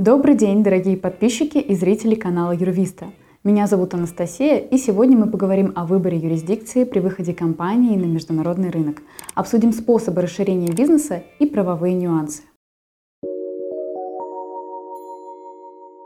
Добрый 0.00 0.34
день, 0.34 0.62
дорогие 0.62 0.96
подписчики 0.96 1.58
и 1.58 1.74
зрители 1.74 2.14
канала 2.14 2.52
Юрвиста. 2.52 3.12
Меня 3.44 3.66
зовут 3.66 3.92
Анастасия, 3.92 4.56
и 4.56 4.78
сегодня 4.78 5.14
мы 5.14 5.26
поговорим 5.26 5.74
о 5.76 5.84
выборе 5.84 6.16
юрисдикции 6.16 6.84
при 6.84 7.00
выходе 7.00 7.34
компании 7.34 7.98
на 7.98 8.06
международный 8.06 8.70
рынок. 8.70 9.02
Обсудим 9.34 9.74
способы 9.74 10.22
расширения 10.22 10.72
бизнеса 10.72 11.22
и 11.38 11.44
правовые 11.44 11.92
нюансы. 11.92 12.44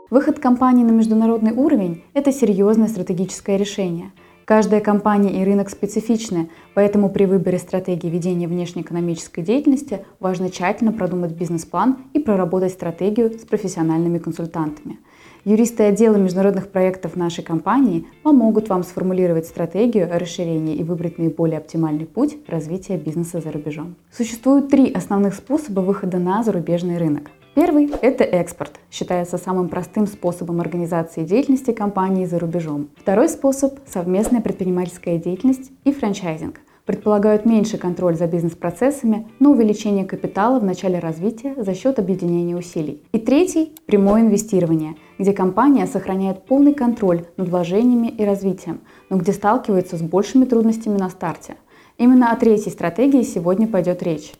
Выход 0.09 0.39
компании 0.39 0.83
на 0.83 0.91
международный 0.91 1.53
уровень– 1.53 2.03
это 2.13 2.33
серьезное 2.33 2.89
стратегическое 2.89 3.55
решение– 3.55 4.11
Каждая 4.45 4.79
компания 4.79 5.41
и 5.41 5.43
рынок 5.43 5.71
специфичны, 5.71 6.49
поэтому 6.75 7.09
при 7.09 7.25
выборе 7.25 7.57
стратегии 7.57 8.09
ведения 8.09 8.47
внешнеэкономической 8.47 9.43
деятельности 9.43 10.05
важно 10.19 10.51
тщательно 10.51 10.91
продумать 10.91 11.31
бизнес-план 11.31 11.97
и 12.13 12.19
проработать 12.19 12.71
стратегию 12.71 13.31
с 13.31 13.41
профессиональными 13.41 14.19
консультантами. 14.19 14.99
Юристы 15.45 15.83
отдела 15.83 16.15
международных 16.15 16.69
проектов 16.69 17.15
нашей 17.15 17.43
компании 17.43 18.07
помогут 18.21 18.69
вам 18.69 18.83
сформулировать 18.83 19.47
стратегию 19.47 20.07
расширения 20.11 20.75
и 20.75 20.83
выбрать 20.83 21.17
наиболее 21.17 21.57
оптимальный 21.57 22.05
путь 22.05 22.37
развития 22.47 22.97
бизнеса 22.97 23.41
за 23.41 23.51
рубежом. 23.51 23.95
Существует 24.11 24.69
три 24.69 24.91
основных 24.91 25.33
способа 25.33 25.81
выхода 25.81 26.19
на 26.19 26.43
зарубежный 26.43 26.97
рынок. 26.99 27.31
Первый– 27.55 27.89
это 28.01 28.25
экспорт, 28.25 28.81
считается 28.91 29.37
самым 29.37 29.69
простым 29.69 30.07
способом 30.07 30.59
организации 30.59 31.23
деятельности 31.23 31.71
компании 31.71 32.25
за 32.25 32.37
рубежом. 32.37 32.89
Второй 32.97 33.29
способ– 33.29 33.79
совместная 33.87 34.41
предпринимательская 34.41 35.17
деятельность 35.17 35.71
и 35.85 35.93
франчайзинг. 35.93 36.59
Предполагают 36.85 37.45
меньший 37.45 37.79
контроль 37.79 38.17
за 38.17 38.27
бизнес-процессами, 38.27 39.29
но 39.39 39.51
увеличение 39.51 40.03
капитала 40.03 40.59
в 40.59 40.65
начале 40.65 40.99
развития 40.99 41.55
за 41.57 41.73
счет 41.73 41.97
объединения 41.97 42.57
усилий. 42.57 43.01
И 43.13 43.19
третий– 43.19 43.73
прямое 43.85 44.23
инвестирование, 44.23 44.95
где 45.17 45.31
компания 45.31 45.87
сохраняет 45.87 46.45
полный 46.45 46.73
контроль 46.73 47.23
над 47.37 47.47
вложениями 47.47 48.07
и 48.07 48.25
развитием, 48.25 48.81
но 49.09 49.15
где 49.15 49.31
сталкивается 49.31 49.95
с 49.95 50.01
большими 50.01 50.43
трудностями 50.43 50.97
на 50.97 51.09
старте. 51.09 51.55
Именно 51.97 52.33
о 52.33 52.35
третьей 52.35 52.73
стратегии 52.73 53.21
сегодня 53.21 53.65
пойдет 53.65 54.03
речь. 54.03 54.33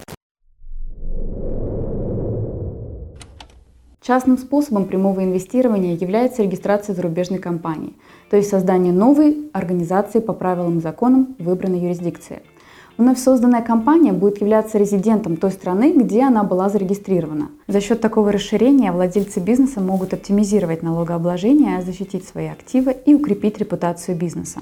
Частным 4.06 4.38
способом 4.38 4.86
прямого 4.86 5.24
инвестирования 5.24 5.96
является 5.96 6.44
регистрация 6.44 6.94
зарубежной 6.94 7.40
компании, 7.40 7.94
то 8.30 8.38
есть 8.38 8.52
создание 8.52 8.94
новой 8.94 9.50
организации 9.52 10.20
по 10.20 10.34
правилам 10.34 10.78
и 10.78 10.82
законам 10.82 11.36
выбранной 11.40 11.80
юрисдикции. 11.80 12.44
Вновь 13.00 13.18
созданная 13.18 13.64
компания 13.64 14.14
будет 14.14 14.42
являться 14.42 14.78
резидентом 14.78 15.38
той 15.38 15.50
страны, 15.50 15.92
где 15.92 16.22
она 16.22 16.44
была 16.44 16.70
зарегистрирована. 16.70 17.50
За 17.66 17.82
счет 17.82 18.00
такого 18.00 18.32
расширения 18.32 18.92
владельцы 18.92 19.40
бизнеса 19.40 19.82
могут 19.82 20.14
оптимизировать 20.14 20.84
налогообложение, 20.84 21.82
защитить 21.82 22.28
свои 22.28 22.46
активы 22.46 22.96
и 23.08 23.16
укрепить 23.16 23.58
репутацию 23.58 24.16
бизнеса. 24.16 24.60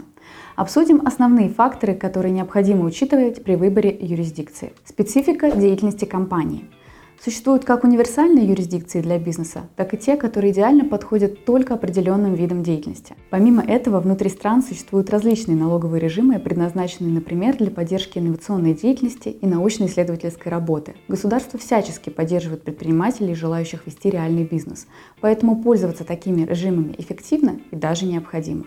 Обсудим 0.55 1.01
основные 1.05 1.49
факторы, 1.49 1.95
которые 1.95 2.31
необходимо 2.31 2.85
учитывать 2.85 3.43
при 3.43 3.57
выборе 3.57 3.93
юрисдикции. 3.99 4.71
Специфика 4.85 5.51
деятельности 5.51 6.05
компании– 6.05 6.63
Существуют 7.23 7.63
как 7.63 7.85
универсальные 7.85 8.49
юрисдикции 8.49 8.99
для 8.99 9.17
бизнеса, 9.17 9.69
так 9.77 9.93
и 9.93 9.97
те, 9.97 10.17
которые 10.17 10.51
идеально 10.51 10.83
подходят 10.83 11.45
только 11.45 11.75
определенным 11.75 12.33
видам 12.33 12.63
деятельности. 12.63 13.15
Помимо 13.29 13.63
этого, 13.63 14.01
внутри 14.01 14.29
стран 14.29 14.61
существуют 14.61 15.09
различные 15.09 15.55
налоговые 15.55 16.01
режимы, 16.01 16.37
предназначенные, 16.37 17.13
например, 17.13 17.55
для 17.55 17.71
поддержки 17.71 18.19
инновационной 18.19 18.73
деятельности 18.73 19.29
и 19.29 19.47
научно-исследовательской 19.47 20.51
работы. 20.51 20.95
Государство 21.07 21.57
всячески 21.57 22.09
поддерживает 22.09 22.63
предпринимателей, 22.63 23.35
желающих 23.35 23.87
вести 23.87 24.09
реальный 24.09 24.43
бизнес, 24.43 24.85
поэтому 25.21 25.63
пользоваться 25.63 26.03
такими 26.03 26.43
режимами 26.43 26.93
эффективно 26.97 27.61
и 27.71 27.77
даже 27.77 28.05
необходимо. 28.05 28.65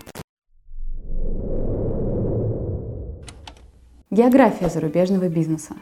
География 4.10 4.70
зарубежного 4.70 5.28
бизнеса. 5.28 5.74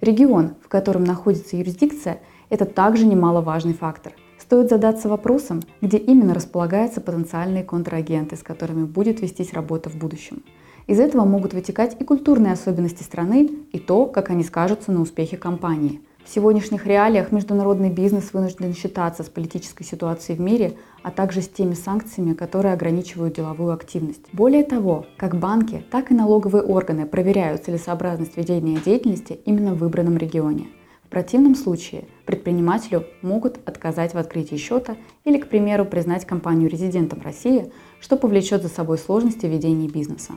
Регион, 0.00 0.54
в 0.62 0.68
котором 0.68 1.02
находится 1.02 1.56
юрисдикция, 1.56 2.20
это 2.50 2.64
также 2.64 3.04
немаловажный 3.04 3.74
фактор. 3.74 4.12
Стоит 4.38 4.70
задаться 4.70 5.08
вопросом, 5.08 5.60
где 5.80 5.98
именно 5.98 6.34
располагаются 6.34 7.00
потенциальные 7.00 7.64
контрагенты, 7.64 8.36
с 8.36 8.42
которыми 8.44 8.84
будет 8.84 9.20
вестись 9.20 9.52
работа 9.52 9.90
в 9.90 9.96
будущем. 9.96 10.44
Из 10.86 11.00
этого 11.00 11.24
могут 11.24 11.52
вытекать 11.52 11.96
и 12.00 12.04
культурные 12.04 12.52
особенности 12.52 13.02
страны, 13.02 13.50
и 13.72 13.78
то, 13.80 14.06
как 14.06 14.30
они 14.30 14.44
скажутся 14.44 14.92
на 14.92 15.02
успехе 15.02 15.36
компании. 15.36 16.00
В 16.28 16.30
сегодняшних 16.30 16.86
реалиях 16.86 17.32
международный 17.32 17.88
бизнес 17.88 18.34
вынужден 18.34 18.74
считаться 18.74 19.22
с 19.22 19.30
политической 19.30 19.82
ситуацией 19.82 20.36
в 20.36 20.42
мире, 20.42 20.74
а 21.02 21.10
также 21.10 21.40
с 21.40 21.48
теми 21.48 21.72
санкциями, 21.72 22.34
которые 22.34 22.74
ограничивают 22.74 23.36
деловую 23.36 23.72
активность. 23.72 24.26
Более 24.34 24.62
того, 24.62 25.06
как 25.16 25.38
банки, 25.38 25.82
так 25.90 26.10
и 26.10 26.14
налоговые 26.14 26.64
органы 26.64 27.06
проверяют 27.06 27.64
целесообразность 27.64 28.36
ведения 28.36 28.76
деятельности 28.76 29.40
именно 29.46 29.72
в 29.72 29.78
выбранном 29.78 30.18
регионе. 30.18 30.66
В 31.02 31.08
противном 31.08 31.54
случае 31.54 32.04
предпринимателю 32.26 33.06
могут 33.22 33.66
отказать 33.66 34.12
в 34.12 34.18
открытии 34.18 34.56
счета 34.56 34.98
или, 35.24 35.38
к 35.38 35.48
примеру, 35.48 35.86
признать 35.86 36.26
компанию 36.26 36.68
резидентом 36.68 37.22
России, 37.22 37.72
что 38.00 38.18
повлечет 38.18 38.60
за 38.62 38.68
собой 38.68 38.98
сложности 38.98 39.46
ведения 39.46 39.88
бизнеса. 39.88 40.34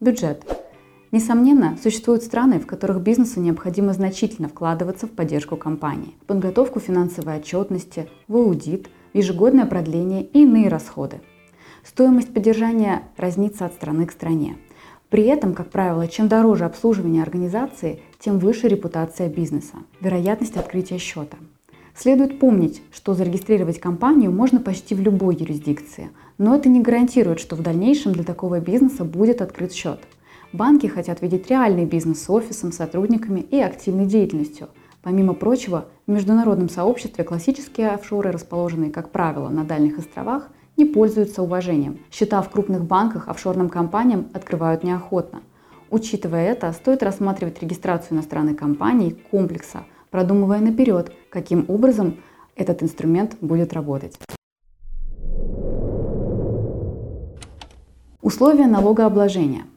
Бюджет. 0.00 0.55
Несомненно, 1.12 1.78
существуют 1.80 2.24
страны, 2.24 2.58
в 2.58 2.66
которых 2.66 3.00
бизнесу 3.00 3.40
необходимо 3.40 3.92
значительно 3.92 4.48
вкладываться 4.48 5.06
в 5.06 5.10
поддержку 5.10 5.56
компании, 5.56 6.14
в 6.22 6.26
подготовку 6.26 6.80
финансовой 6.80 7.36
отчетности, 7.36 8.08
в 8.26 8.36
аудит, 8.36 8.88
в 9.12 9.16
ежегодное 9.16 9.66
продление 9.66 10.24
и 10.24 10.42
иные 10.42 10.68
расходы. 10.68 11.20
Стоимость 11.84 12.34
поддержания 12.34 13.04
разнится 13.16 13.66
от 13.66 13.74
страны 13.74 14.06
к 14.06 14.12
стране. 14.12 14.56
При 15.08 15.22
этом, 15.22 15.54
как 15.54 15.70
правило, 15.70 16.08
чем 16.08 16.26
дороже 16.26 16.64
обслуживание 16.64 17.22
организации, 17.22 18.00
тем 18.18 18.40
выше 18.40 18.66
репутация 18.66 19.28
бизнеса, 19.28 19.76
вероятность 20.00 20.56
открытия 20.56 20.98
счета. 20.98 21.36
Следует 21.94 22.40
помнить, 22.40 22.82
что 22.92 23.14
зарегистрировать 23.14 23.78
компанию 23.78 24.32
можно 24.32 24.58
почти 24.58 24.96
в 24.96 25.00
любой 25.00 25.36
юрисдикции, 25.36 26.10
но 26.36 26.56
это 26.56 26.68
не 26.68 26.80
гарантирует, 26.80 27.38
что 27.38 27.54
в 27.54 27.62
дальнейшем 27.62 28.12
для 28.12 28.24
такого 28.24 28.58
бизнеса 28.58 29.04
будет 29.04 29.40
открыт 29.40 29.72
счет– 29.72 30.00
Банки 30.52 30.86
хотят 30.86 31.22
видеть 31.22 31.50
реальный 31.50 31.84
бизнес 31.84 32.22
с 32.22 32.30
офисом, 32.30 32.70
сотрудниками 32.70 33.40
и 33.40 33.60
активной 33.60 34.06
деятельностью. 34.06 34.68
Помимо 35.02 35.34
прочего, 35.34 35.86
в 36.06 36.10
международном 36.10 36.68
сообществе 36.68 37.24
классические 37.24 37.90
офшоры, 37.90 38.30
расположенные, 38.30 38.90
как 38.90 39.10
правило, 39.10 39.48
на 39.48 39.64
дальних 39.64 39.98
островах, 39.98 40.48
не 40.76 40.84
пользуются 40.84 41.42
уважением. 41.42 41.98
Счета 42.10 42.40
в 42.42 42.50
крупных 42.50 42.84
банках 42.84 43.28
офшорным 43.28 43.68
компаниям 43.68 44.28
открывают 44.34 44.84
неохотно. 44.84 45.42
Учитывая 45.90 46.46
это, 46.48 46.72
стоит 46.72 47.02
рассматривать 47.02 47.60
регистрацию 47.60 48.14
иностранной 48.14 48.54
компании 48.54 49.16
комплекса, 49.30 49.84
продумывая 50.10 50.60
наперед, 50.60 51.12
каким 51.28 51.64
образом 51.68 52.16
этот 52.54 52.82
инструмент 52.82 53.36
будет 53.40 53.72
работать. 53.72 54.16
Условия 58.22 58.66
налогообложения– 58.66 59.64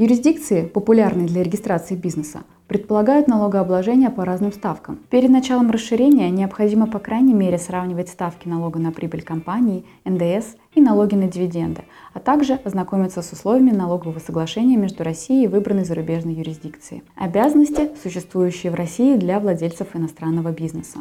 Юрисдикции, 0.00 0.64
популярные 0.64 1.26
для 1.26 1.42
регистрации 1.42 1.94
бизнеса, 1.94 2.40
предполагают 2.68 3.28
налогообложение 3.28 4.08
по 4.08 4.24
разным 4.24 4.50
ставкам. 4.50 4.98
Перед 5.10 5.28
началом 5.28 5.70
расширения 5.70 6.30
необходимо 6.30 6.86
по 6.86 6.98
крайней 6.98 7.34
мере 7.34 7.58
сравнивать 7.58 8.08
ставки 8.08 8.48
налога 8.48 8.78
на 8.78 8.92
прибыль 8.92 9.20
компании, 9.20 9.84
НДС 10.06 10.56
и 10.74 10.80
налоги 10.80 11.16
на 11.16 11.28
дивиденды, 11.28 11.82
а 12.14 12.18
также 12.18 12.54
ознакомиться 12.54 13.20
с 13.20 13.30
условиями 13.32 13.76
налогового 13.76 14.20
соглашения 14.20 14.78
между 14.78 15.04
Россией 15.04 15.44
и 15.44 15.48
выбранной 15.48 15.84
зарубежной 15.84 16.32
юрисдикцией. 16.32 17.02
Обязанности, 17.14 17.90
существующие 18.02 18.72
в 18.72 18.76
России 18.76 19.16
для 19.16 19.38
владельцев 19.38 19.94
иностранного 19.94 20.50
бизнеса. 20.50 21.00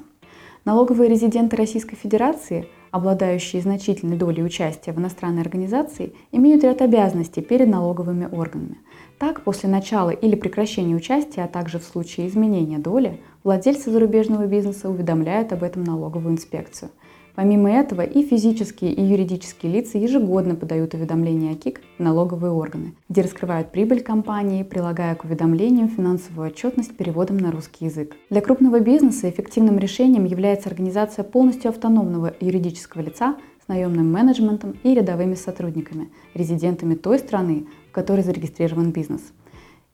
Налоговые 0.65 1.09
резиденты 1.09 1.55
Российской 1.55 1.95
Федерации, 1.95 2.67
обладающие 2.91 3.61
значительной 3.61 4.17
долей 4.17 4.43
участия 4.43 4.91
в 4.91 4.99
иностранной 4.99 5.41
организации, 5.41 6.13
имеют 6.31 6.63
ряд 6.63 6.81
обязанностей 6.81 7.41
перед 7.41 7.67
налоговыми 7.69 8.27
органами. 8.29 8.77
Так, 9.19 9.41
после 9.43 9.69
начала 9.69 10.09
или 10.09 10.35
прекращения 10.35 10.95
участия, 10.95 11.43
а 11.43 11.47
также 11.47 11.79
в 11.79 11.83
случае 11.83 12.27
изменения 12.27 12.77
доли, 12.77 13.21
владельцы 13.43 13.89
зарубежного 13.89 14.47
бизнеса 14.47 14.89
уведомляют 14.89 15.53
об 15.53 15.63
этом 15.63 15.83
налоговую 15.83 16.33
инспекцию. 16.33 16.91
Помимо 17.39 17.71
этого 17.71 18.01
и 18.01 18.21
физические, 18.21 18.91
и 18.91 19.01
юридические 19.01 19.71
лица 19.71 19.97
ежегодно 19.97 20.55
подают 20.55 20.93
уведомления 20.93 21.53
о 21.53 21.55
КИК 21.55 21.79
в 21.97 22.03
налоговые 22.03 22.51
органы, 22.51 22.95
где 23.07 23.21
раскрывают 23.21 23.71
прибыль 23.71 24.01
компании, 24.01 24.63
прилагая 24.63 25.15
к 25.15 25.23
уведомлениям 25.23 25.87
финансовую 25.87 26.49
отчетность 26.49 26.97
переводом 26.97 27.37
на 27.37 27.53
русский 27.53 27.85
язык. 27.85 28.17
Для 28.29 28.41
крупного 28.41 28.81
бизнеса 28.81 29.29
эффективным 29.29 29.79
решением 29.79 30.25
является 30.25 30.67
организация 30.67 31.23
полностью 31.23 31.69
автономного 31.69 32.33
юридического 32.41 33.03
лица 33.03 33.37
с 33.63 33.69
наемным 33.69 34.11
менеджментом 34.11 34.75
и 34.83 34.93
рядовыми 34.93 35.35
сотрудниками, 35.35 36.09
резидентами 36.33 36.95
той 36.95 37.19
страны, 37.19 37.67
в 37.89 37.93
которой 37.93 38.21
зарегистрирован 38.21 38.91
бизнес. 38.91 39.21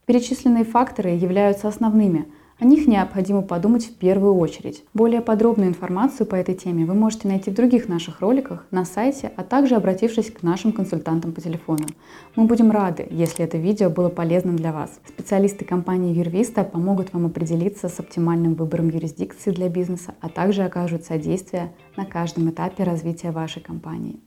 Перечисленные 0.08 0.64
факторы 0.64 1.12
являются 1.12 1.68
основными, 1.68 2.26
О 2.58 2.64
них 2.64 2.88
необходимо 2.88 3.42
подумать 3.42 3.86
в 3.86 3.96
первую 3.96 4.36
очередь. 4.36 4.86
Более 4.94 5.20
подробную 5.20 5.68
информацию 5.68 6.26
по 6.26 6.36
этой 6.36 6.56
теме 6.56 6.86
вы 6.86 6.94
можете 6.94 7.28
найти 7.28 7.52
в 7.52 7.54
других 7.54 7.90
наших 7.90 8.22
роликах, 8.22 8.66
на 8.72 8.86
сайте, 8.86 9.30
а 9.36 9.44
также 9.44 9.76
обратившись 9.76 10.32
к 10.32 10.42
нашим 10.42 10.72
консультантам 10.72 11.34
по 11.34 11.42
телефону. 11.42 11.86
Мы 12.38 12.46
будем 12.46 12.72
рады, 12.72 13.08
если 13.12 13.44
это 13.44 13.58
видео 13.58 13.90
было 13.90 14.08
полезным 14.08 14.56
для 14.56 14.72
вас. 14.72 15.02
Специалисты 15.06 15.66
компании 15.66 16.16
Юрвиста 16.16 16.64
помогут 16.64 17.12
вам 17.12 17.26
определиться 17.26 17.90
с 17.90 18.00
оптимальным 18.00 18.54
выбором 18.54 18.88
юрисдикции 18.88 19.52
для 19.52 19.68
бизнеса, 19.68 20.16
а 20.22 20.30
также 20.30 20.64
окажут 20.64 21.04
содействие 21.04 21.74
на 21.98 22.06
каждом 22.06 22.50
этапе 22.50 22.86
развития 22.86 23.32
вашей 23.32 23.62
компании. 23.62 24.22